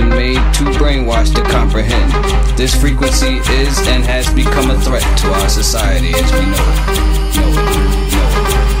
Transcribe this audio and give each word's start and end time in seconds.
been 0.00 0.08
made 0.10 0.54
too 0.54 0.64
brainwashed 0.78 1.34
to 1.34 1.42
comprehend. 1.42 2.10
This 2.56 2.74
frequency 2.74 3.36
is 3.52 3.78
and 3.88 4.04
has 4.04 4.32
become 4.32 4.70
a 4.70 4.80
threat 4.80 5.02
to 5.18 5.26
our 5.32 5.48
society 5.48 6.12
as 6.14 6.32
we 6.32 6.40
know 6.40 6.56
it. 6.56 7.36
Know 7.36 7.48
it. 7.50 8.12
Know 8.12 8.76
it. 8.76 8.79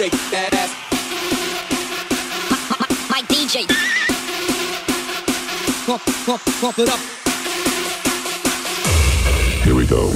shake 0.00 0.12
that 0.30 0.54
ass. 0.54 0.72
My, 3.10 3.20
DJ. 3.28 3.66
Pump, 5.84 6.02
pump, 6.24 6.42
pump 6.58 6.78
it 6.78 6.88
up. 6.88 7.00
Here 9.62 9.74
we 9.74 9.86
go. 9.86 10.10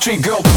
treat 0.00 0.22
girl 0.22 0.49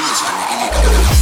cheese, 0.00 0.22
nigga. 0.22 0.80
You 0.90 1.04
got 1.04 1.19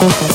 Thank 0.00 0.28